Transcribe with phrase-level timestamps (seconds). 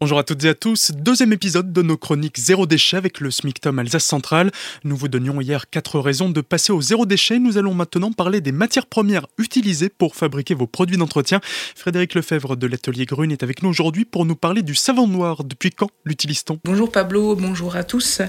[0.00, 3.32] Bonjour à toutes et à tous, deuxième épisode de nos chroniques zéro déchet avec le
[3.32, 4.52] SMICTOM Alsace Centrale.
[4.84, 7.40] Nous vous donnions hier quatre raisons de passer au zéro déchet.
[7.40, 11.40] Nous allons maintenant parler des matières premières utilisées pour fabriquer vos produits d'entretien.
[11.74, 15.42] Frédéric Lefebvre de l'atelier Grune est avec nous aujourd'hui pour nous parler du savon noir.
[15.42, 16.60] Depuis quand l'utilise-t-on?
[16.64, 18.22] Bonjour Pablo, bonjour à tous.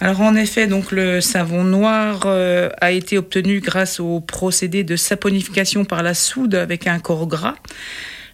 [0.00, 4.96] Alors en effet, donc le savon noir euh, a été obtenu grâce au procédé de
[4.96, 7.54] saponification par la soude avec un corps gras.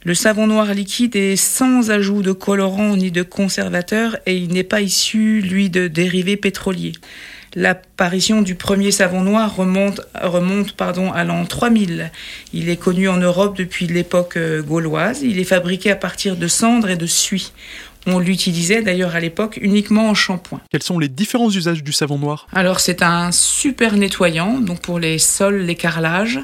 [0.05, 4.65] Le savon noir liquide est sans ajout de colorant ni de conservateur et il n'est
[4.65, 6.93] pas issu, lui, de dérivés pétroliers.
[7.55, 12.11] L'apparition du premier savon noir remonte, remonte pardon, à l'an 3000.
[12.53, 15.21] Il est connu en Europe depuis l'époque euh, gauloise.
[15.23, 17.53] Il est fabriqué à partir de cendres et de suie.
[18.07, 20.61] On l'utilisait d'ailleurs à l'époque uniquement en shampoing.
[20.73, 22.49] Quels sont les différents usages du savon noir?
[22.53, 26.41] Alors c'est un super nettoyant, donc pour les sols, les carrelages.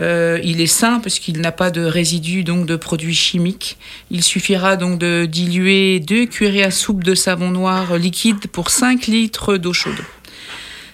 [0.00, 3.78] Euh, il est sain parce qu'il n'a pas de résidus donc de produits chimiques.
[4.10, 9.06] Il suffira donc de diluer deux cuillerées à soupe de savon noir liquide pour 5
[9.06, 10.02] litres d'eau chaude.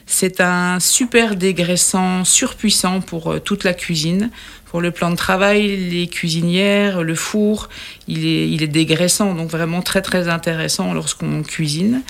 [0.07, 4.31] C'est un super dégraissant surpuissant pour euh, toute la cuisine.
[4.67, 7.69] Pour le plan de travail, les cuisinières, le four,
[8.09, 12.03] il est, il est dégraissant, donc vraiment très très intéressant lorsqu'on cuisine.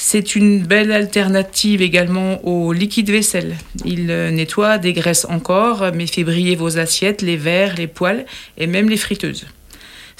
[0.00, 3.56] C'est une belle alternative également au liquide vaisselle.
[3.84, 8.24] Il euh, nettoie, dégraisse encore, mais fait briller vos assiettes, les verres, les poêles
[8.58, 9.46] et même les friteuses.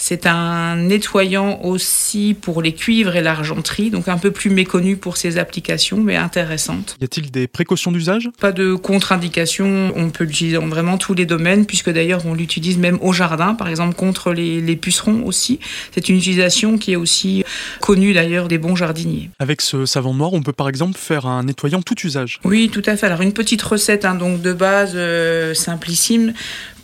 [0.01, 5.17] C'est un nettoyant aussi pour les cuivres et l'argenterie, donc un peu plus méconnu pour
[5.17, 6.97] ses applications, mais intéressante.
[7.01, 8.31] Y a-t-il des précautions d'usage?
[8.41, 12.79] Pas de contre-indication, on peut l'utiliser dans vraiment tous les domaines, puisque d'ailleurs on l'utilise
[12.79, 15.59] même au jardin, par exemple contre les, les pucerons aussi.
[15.93, 17.45] C'est une utilisation qui est aussi
[17.81, 19.31] connue d'ailleurs des bons jardiniers.
[19.41, 22.39] Avec ce savon noir, on peut par exemple faire un nettoyant tout usage.
[22.45, 23.07] Oui, tout à fait.
[23.07, 26.33] Alors une petite recette hein, donc de base euh, simplissime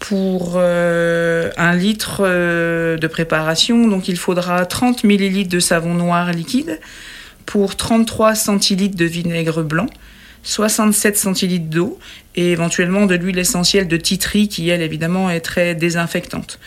[0.09, 3.89] pour euh, un litre euh, de préparation.
[3.89, 6.79] Donc il faudra 30 ml de savon noir liquide
[7.47, 9.87] pour 33 centilitres de vinaigre blanc.
[10.43, 11.99] 67 centilitres d'eau
[12.37, 16.59] et éventuellement de l'huile essentielle de titri qui elle évidemment est très désinfectante.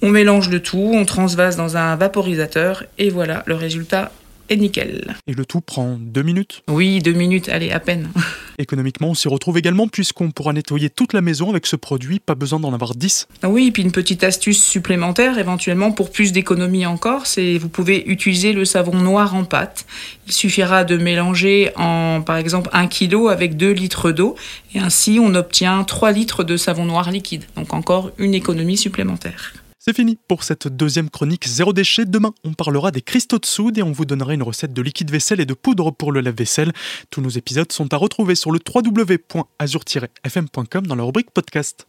[0.00, 4.10] On mélange le tout, on transvase dans un vaporisateur et voilà, le résultat
[4.48, 5.16] est nickel.
[5.26, 8.08] Et le tout prend deux minutes Oui, deux minutes, allez, à peine.
[8.58, 12.34] Économiquement, on s'y retrouve également puisqu'on pourra nettoyer toute la maison avec ce produit, pas
[12.34, 13.28] besoin d'en avoir 10.
[13.42, 17.68] Ah Oui, et puis une petite astuce supplémentaire éventuellement pour plus d'économie encore, c'est vous
[17.68, 19.86] pouvez utiliser le savon noir en pâte.
[20.26, 24.36] Il suffira de mélanger en par exemple 1 kg avec 2 litres d'eau
[24.74, 27.44] et ainsi on obtient 3 litres de savon noir liquide.
[27.56, 29.52] Donc encore une économie supplémentaire.
[29.88, 32.06] C'est fini pour cette deuxième chronique zéro déchet.
[32.06, 35.12] Demain, on parlera des cristaux de soude et on vous donnera une recette de liquide
[35.12, 36.72] vaisselle et de poudre pour le lave-vaisselle.
[37.10, 41.86] Tous nos épisodes sont à retrouver sur le www.azur-fm.com dans la rubrique podcast.